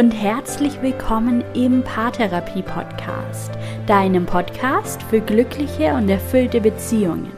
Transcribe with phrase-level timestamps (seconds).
[0.00, 3.50] und herzlich willkommen im Paartherapie Podcast,
[3.86, 7.30] deinem Podcast für glückliche und erfüllte Beziehungen.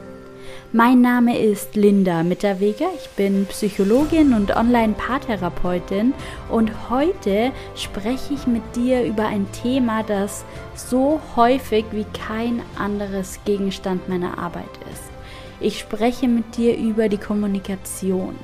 [0.72, 6.14] Mein Name ist Linda Mitterweger, ich bin Psychologin und Online-Paartherapeutin
[6.52, 10.44] und heute spreche ich mit dir über ein Thema, das
[10.76, 15.10] so häufig wie kein anderes Gegenstand meiner Arbeit ist.
[15.58, 18.36] Ich spreche mit dir über die Kommunikation.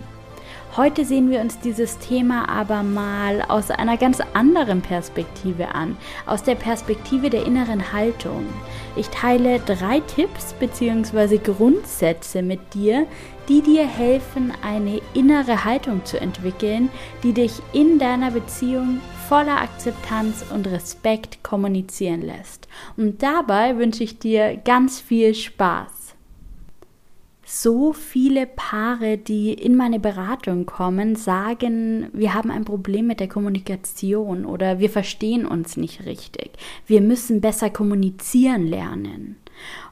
[0.78, 6.45] Heute sehen wir uns dieses Thema aber mal aus einer ganz anderen Perspektive an, aus
[6.45, 8.46] der Perspektive der inneren Haltung.
[8.95, 11.38] Ich teile drei Tipps bzw.
[11.38, 13.09] Grundsätze mit dir,
[13.48, 16.91] die dir helfen, eine innere Haltung zu entwickeln,
[17.24, 22.69] die dich in deiner Beziehung voller Akzeptanz und Respekt kommunizieren lässt.
[22.97, 25.97] Und dabei wünsche ich dir ganz viel Spaß
[27.50, 33.28] so viele Paare, die in meine Beratung kommen, sagen, wir haben ein Problem mit der
[33.28, 36.50] Kommunikation oder wir verstehen uns nicht richtig.
[36.86, 39.36] Wir müssen besser kommunizieren lernen.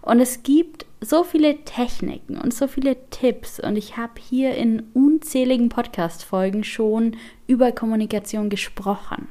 [0.03, 4.83] Und es gibt so viele Techniken und so viele Tipps und ich habe hier in
[4.93, 9.29] unzähligen Podcast-Folgen schon über Kommunikation gesprochen.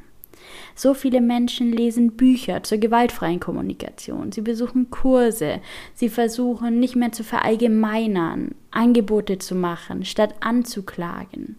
[0.76, 4.34] So viele Menschen lesen Bücher zur gewaltfreien Kommunikation.
[4.34, 5.62] Sie besuchen Kurse.
[5.94, 11.56] Sie versuchen nicht mehr zu verallgemeinern, Angebote zu machen, statt anzuklagen.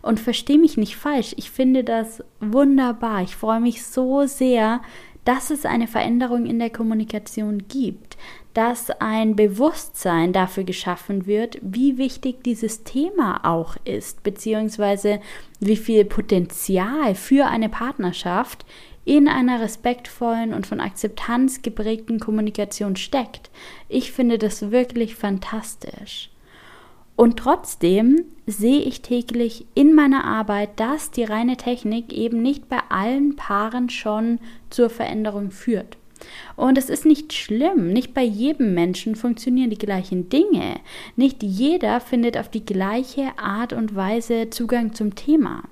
[0.00, 3.22] Und verstehe mich nicht falsch, ich finde das wunderbar.
[3.22, 4.80] Ich freue mich so sehr,
[5.24, 8.16] dass es eine Veränderung in der Kommunikation gibt,
[8.54, 15.20] dass ein Bewusstsein dafür geschaffen wird, wie wichtig dieses Thema auch ist, beziehungsweise
[15.60, 18.66] wie viel Potenzial für eine Partnerschaft
[19.04, 23.50] in einer respektvollen und von Akzeptanz geprägten Kommunikation steckt.
[23.88, 26.30] Ich finde das wirklich fantastisch.
[27.16, 32.78] Und trotzdem sehe ich täglich in meiner Arbeit, dass die reine Technik eben nicht bei
[32.88, 34.38] allen Paaren schon
[34.70, 35.98] zur Veränderung führt.
[36.56, 40.80] Und es ist nicht schlimm, nicht bei jedem Menschen funktionieren die gleichen Dinge.
[41.16, 45.62] Nicht jeder findet auf die gleiche Art und Weise Zugang zum Thema.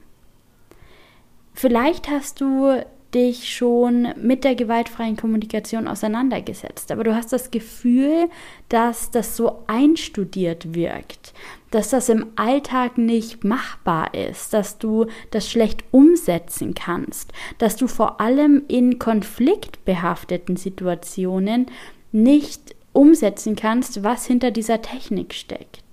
[1.55, 2.83] Vielleicht hast du
[3.15, 8.29] dich schon mit der gewaltfreien Kommunikation auseinandergesetzt, aber du hast das Gefühl,
[8.69, 11.33] dass das so einstudiert wirkt,
[11.71, 17.87] dass das im Alltag nicht machbar ist, dass du das schlecht umsetzen kannst, dass du
[17.87, 21.67] vor allem in konfliktbehafteten Situationen
[22.13, 25.90] nicht umsetzen kannst, was hinter dieser Technik steckt.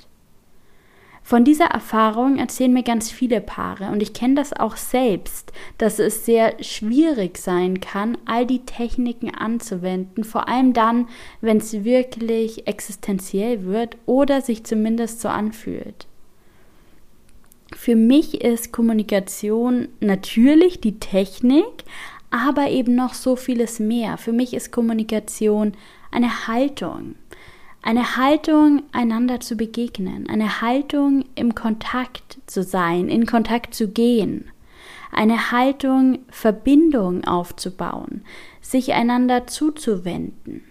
[1.27, 5.99] Von dieser Erfahrung erzählen mir ganz viele Paare und ich kenne das auch selbst, dass
[5.99, 11.09] es sehr schwierig sein kann, all die Techniken anzuwenden, vor allem dann,
[11.41, 16.07] wenn es wirklich existenziell wird oder sich zumindest so anfühlt.
[17.75, 21.83] Für mich ist Kommunikation natürlich die Technik,
[22.31, 24.17] aber eben noch so vieles mehr.
[24.17, 25.73] Für mich ist Kommunikation
[26.09, 27.15] eine Haltung
[27.87, 34.51] eine Haltung, einander zu begegnen, eine Haltung, im Kontakt zu sein, in Kontakt zu gehen,
[35.09, 38.25] eine Haltung, Verbindung aufzubauen,
[38.59, 40.65] sich einander zuzuwenden.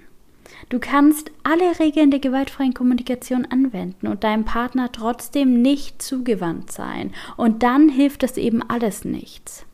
[0.69, 7.15] Du kannst alle Regeln der gewaltfreien Kommunikation anwenden und deinem Partner trotzdem nicht zugewandt sein.
[7.39, 9.66] Und dann hilft das eben alles nichts.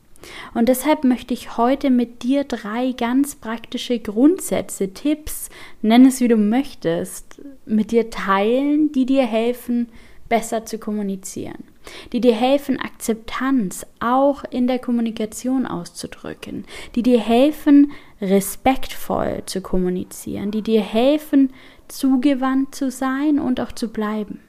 [0.54, 5.48] Und deshalb möchte ich heute mit dir drei ganz praktische Grundsätze, Tipps,
[5.80, 9.88] nenn es wie du möchtest, mit dir teilen, die dir helfen,
[10.28, 11.64] besser zu kommunizieren,
[12.12, 20.50] die dir helfen, Akzeptanz auch in der Kommunikation auszudrücken, die dir helfen, respektvoll zu kommunizieren,
[20.50, 21.52] die dir helfen,
[21.88, 24.40] zugewandt zu sein und auch zu bleiben.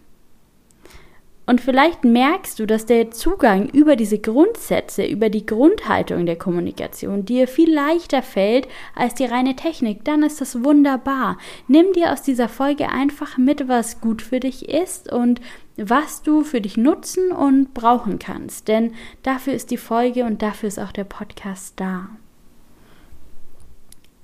[1.45, 7.25] Und vielleicht merkst du, dass der Zugang über diese Grundsätze, über die Grundhaltung der Kommunikation
[7.25, 10.05] dir viel leichter fällt als die reine Technik.
[10.05, 11.37] Dann ist das wunderbar.
[11.67, 15.41] Nimm dir aus dieser Folge einfach mit, was gut für dich ist und
[15.75, 18.69] was du für dich nutzen und brauchen kannst.
[18.69, 18.93] Denn
[19.23, 22.07] dafür ist die Folge und dafür ist auch der Podcast da.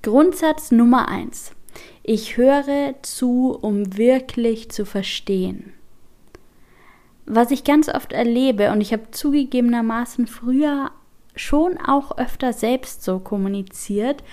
[0.04, 1.52] Grundsatz Nummer eins:
[2.02, 5.74] Ich höre zu, um wirklich zu verstehen.
[7.32, 10.90] Was ich ganz oft erlebe, und ich habe zugegebenermaßen früher
[11.36, 14.24] schon auch öfter selbst so kommuniziert,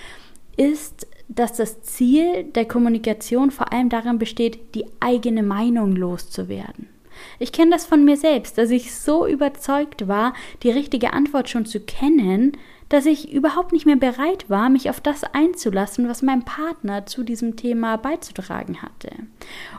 [0.57, 6.89] ist, dass das Ziel der Kommunikation vor allem darin besteht, die eigene Meinung loszuwerden.
[7.37, 10.33] Ich kenne das von mir selbst, dass ich so überzeugt war,
[10.63, 12.53] die richtige Antwort schon zu kennen,
[12.89, 17.23] dass ich überhaupt nicht mehr bereit war, mich auf das einzulassen, was mein Partner zu
[17.23, 19.11] diesem Thema beizutragen hatte.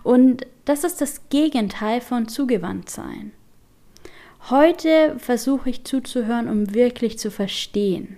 [0.02, 3.32] Und das ist das Gegenteil von Zugewandtsein.
[4.50, 8.16] Heute versuche ich zuzuhören, um wirklich zu verstehen.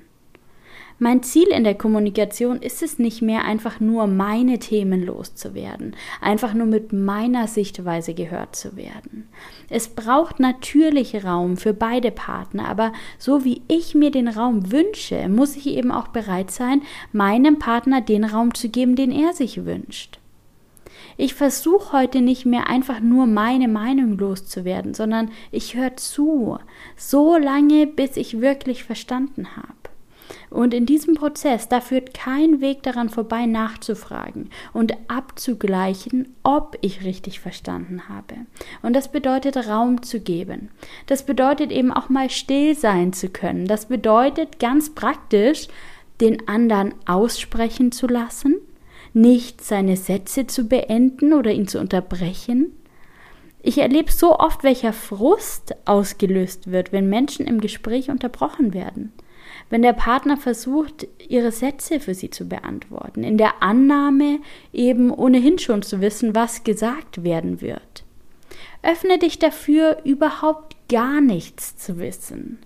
[1.02, 6.52] Mein Ziel in der Kommunikation ist es nicht mehr, einfach nur meine Themen loszuwerden, einfach
[6.52, 9.26] nur mit meiner Sichtweise gehört zu werden.
[9.70, 15.26] Es braucht natürlich Raum für beide Partner, aber so wie ich mir den Raum wünsche,
[15.30, 16.82] muss ich eben auch bereit sein,
[17.12, 20.18] meinem Partner den Raum zu geben, den er sich wünscht.
[21.16, 26.58] Ich versuche heute nicht mehr einfach nur meine Meinung loszuwerden, sondern ich höre zu,
[26.94, 29.79] so lange, bis ich wirklich verstanden habe.
[30.50, 37.04] Und in diesem Prozess, da führt kein Weg daran vorbei, nachzufragen und abzugleichen, ob ich
[37.04, 38.34] richtig verstanden habe.
[38.82, 40.70] Und das bedeutet Raum zu geben.
[41.06, 43.66] Das bedeutet eben auch mal still sein zu können.
[43.66, 45.68] Das bedeutet ganz praktisch,
[46.20, 48.56] den anderen aussprechen zu lassen,
[49.14, 52.72] nicht seine Sätze zu beenden oder ihn zu unterbrechen.
[53.62, 59.12] Ich erlebe so oft, welcher Frust ausgelöst wird, wenn Menschen im Gespräch unterbrochen werden
[59.70, 64.40] wenn der Partner versucht, ihre Sätze für sie zu beantworten, in der Annahme
[64.72, 68.04] eben ohnehin schon zu wissen, was gesagt werden wird.
[68.82, 72.58] Öffne dich dafür, überhaupt gar nichts zu wissen.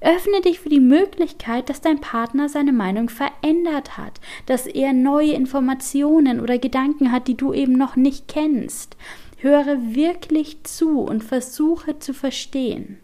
[0.00, 5.32] Öffne dich für die Möglichkeit, dass dein Partner seine Meinung verändert hat, dass er neue
[5.32, 8.96] Informationen oder Gedanken hat, die du eben noch nicht kennst.
[9.38, 12.98] Höre wirklich zu und versuche zu verstehen.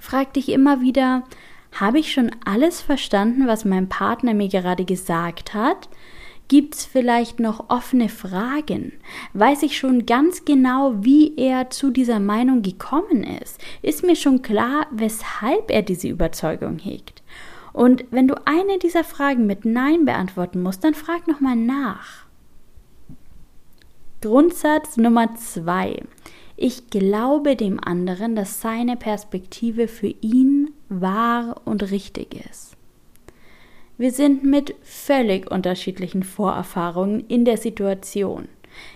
[0.00, 1.24] Frag dich immer wieder,
[1.72, 5.88] habe ich schon alles verstanden, was mein Partner mir gerade gesagt hat?
[6.48, 8.94] Gibt es vielleicht noch offene Fragen?
[9.34, 13.60] Weiß ich schon ganz genau, wie er zu dieser Meinung gekommen ist?
[13.82, 17.22] Ist mir schon klar, weshalb er diese Überzeugung hegt?
[17.74, 22.24] Und wenn du eine dieser Fragen mit Nein beantworten musst, dann frag nochmal nach.
[24.22, 26.02] Grundsatz Nummer zwei.
[26.56, 32.76] Ich glaube dem anderen, dass seine Perspektive für ihn wahr und richtig ist.
[33.96, 38.48] Wir sind mit völlig unterschiedlichen Vorerfahrungen in der Situation.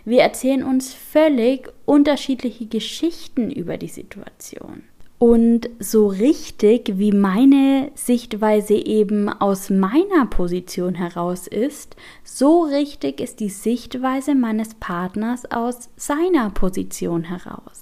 [0.05, 4.85] Wir erzählen uns völlig unterschiedliche Geschichten über die Situation.
[5.19, 13.39] Und so richtig, wie meine Sichtweise eben aus meiner Position heraus ist, so richtig ist
[13.39, 17.82] die Sichtweise meines Partners aus seiner Position heraus.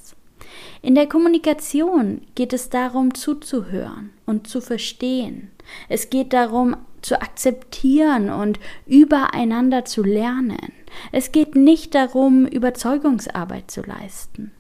[0.83, 5.51] In der Kommunikation geht es darum zuzuhören und zu verstehen.
[5.89, 10.73] Es geht darum zu akzeptieren und übereinander zu lernen.
[11.13, 14.53] Es geht nicht darum, Überzeugungsarbeit zu leisten.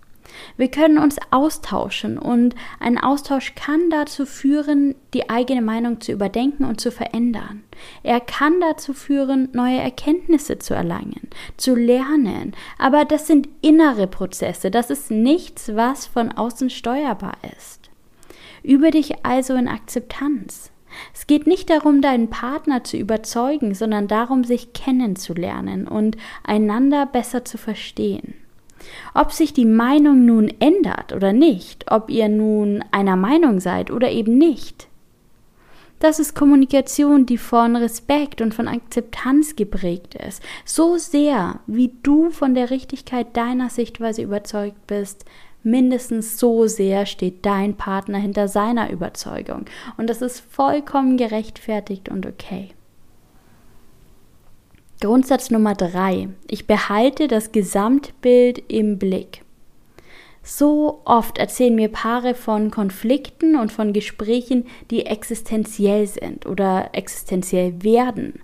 [0.56, 6.64] Wir können uns austauschen und ein Austausch kann dazu führen, die eigene Meinung zu überdenken
[6.64, 7.64] und zu verändern.
[8.02, 14.70] Er kann dazu führen, neue Erkenntnisse zu erlangen, zu lernen, aber das sind innere Prozesse,
[14.70, 17.90] das ist nichts, was von außen steuerbar ist.
[18.62, 20.70] Übe dich also in Akzeptanz.
[21.14, 27.44] Es geht nicht darum, deinen Partner zu überzeugen, sondern darum, sich kennenzulernen und einander besser
[27.44, 28.34] zu verstehen.
[29.14, 34.10] Ob sich die Meinung nun ändert oder nicht, ob ihr nun einer Meinung seid oder
[34.10, 34.88] eben nicht.
[36.00, 40.42] Das ist Kommunikation, die von Respekt und von Akzeptanz geprägt ist.
[40.64, 45.26] So sehr, wie du von der Richtigkeit deiner Sichtweise überzeugt bist,
[45.62, 49.66] mindestens so sehr steht dein Partner hinter seiner Überzeugung.
[49.98, 52.70] Und das ist vollkommen gerechtfertigt und okay.
[55.00, 56.28] Grundsatz Nummer drei.
[56.46, 59.42] Ich behalte das Gesamtbild im Blick.
[60.42, 67.82] So oft erzählen mir Paare von Konflikten und von Gesprächen, die existenziell sind oder existenziell
[67.82, 68.40] werden,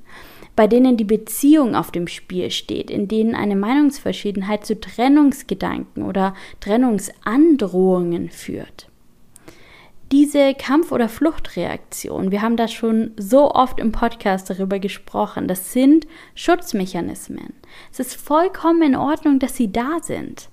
[0.57, 6.35] bei denen die Beziehung auf dem Spiel steht, in denen eine Meinungsverschiedenheit zu Trennungsgedanken oder
[6.61, 8.89] Trennungsandrohungen führt
[10.13, 15.73] diese Kampf- oder Fluchtreaktion, wir haben da schon so oft im Podcast darüber gesprochen, das
[15.73, 17.55] sind Schutzmechanismen.
[17.91, 20.49] Es ist vollkommen in Ordnung, dass sie da sind.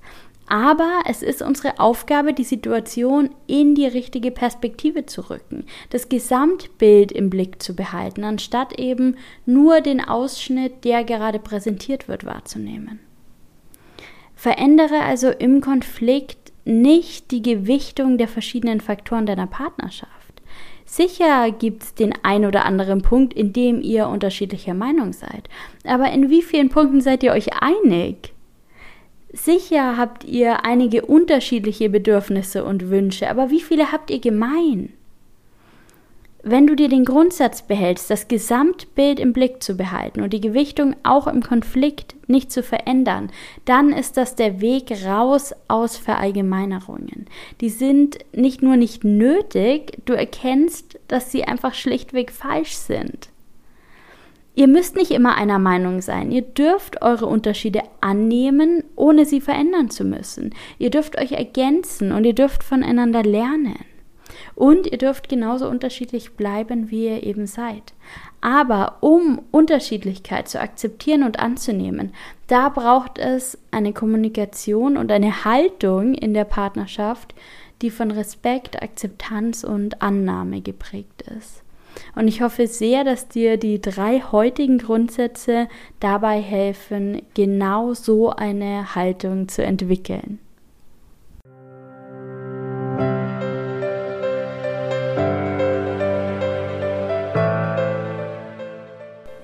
[0.47, 7.11] Aber es ist unsere Aufgabe, die Situation in die richtige Perspektive zu rücken, das Gesamtbild
[7.11, 12.99] im Blick zu behalten, anstatt eben nur den Ausschnitt, der gerade präsentiert wird, wahrzunehmen.
[14.35, 20.11] Verändere also im Konflikt nicht die Gewichtung der verschiedenen Faktoren deiner Partnerschaft.
[20.85, 25.49] Sicher gibt es den ein oder anderen Punkt, in dem ihr unterschiedlicher Meinung seid.
[25.85, 28.33] Aber in wie vielen Punkten seid ihr euch einig?
[29.31, 34.93] Sicher habt ihr einige unterschiedliche Bedürfnisse und Wünsche, aber wie viele habt ihr gemein?
[36.45, 40.93] Wenn du dir den Grundsatz behältst, das Gesamtbild im Blick zu behalten und die Gewichtung
[41.03, 43.31] auch im Konflikt nicht zu verändern,
[43.63, 47.27] dann ist das der Weg raus aus Verallgemeinerungen.
[47.61, 53.29] Die sind nicht nur nicht nötig, du erkennst, dass sie einfach schlichtweg falsch sind.
[54.55, 56.29] Ihr müsst nicht immer einer Meinung sein.
[56.29, 60.53] Ihr dürft eure Unterschiede annehmen, ohne sie verändern zu müssen.
[60.77, 63.92] Ihr dürft euch ergänzen und ihr dürft voneinander lernen.
[64.55, 67.93] Und ihr dürft genauso unterschiedlich bleiben, wie ihr eben seid.
[68.41, 72.13] Aber um Unterschiedlichkeit zu akzeptieren und anzunehmen,
[72.47, 77.33] da braucht es eine Kommunikation und eine Haltung in der Partnerschaft,
[77.81, 81.63] die von Respekt, Akzeptanz und Annahme geprägt ist.
[82.15, 85.67] Und ich hoffe sehr, dass dir die drei heutigen Grundsätze
[85.99, 90.39] dabei helfen, genau so eine Haltung zu entwickeln.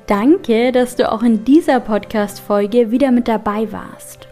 [0.09, 4.27] Danke, dass du auch in dieser Podcast-Folge wieder mit dabei warst.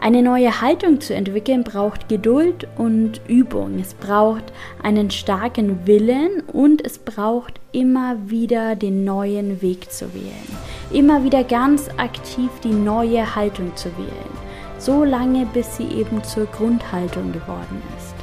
[0.00, 3.80] Eine neue Haltung zu entwickeln braucht Geduld und Übung.
[3.80, 4.44] Es braucht
[4.84, 10.56] einen starken Willen und es braucht immer wieder den neuen Weg zu wählen.
[10.92, 14.30] Immer wieder ganz aktiv die neue Haltung zu wählen.
[14.78, 18.14] So lange, bis sie eben zur Grundhaltung geworden ist.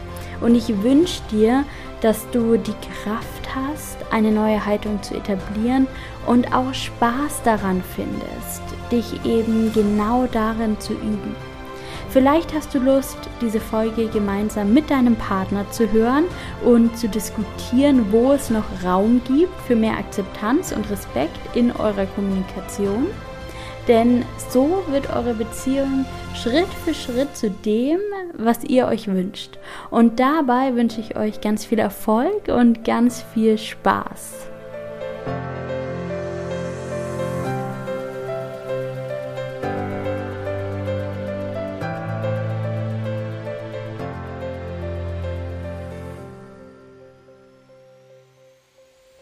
[0.42, 1.66] Und ich wünsche dir,
[2.00, 5.88] dass du die Kraft hast, eine neue Haltung zu etablieren
[6.26, 11.36] und auch Spaß daran findest, dich eben genau darin zu üben.
[12.10, 16.26] Vielleicht hast du Lust, diese Folge gemeinsam mit deinem Partner zu hören
[16.64, 22.06] und zu diskutieren, wo es noch Raum gibt für mehr Akzeptanz und Respekt in eurer
[22.06, 23.08] Kommunikation.
[23.88, 28.00] Denn so wird eure Beziehung Schritt für Schritt zu dem,
[28.38, 29.60] was ihr euch wünscht.
[29.90, 34.53] Und dabei wünsche ich euch ganz viel Erfolg und ganz viel Spaß.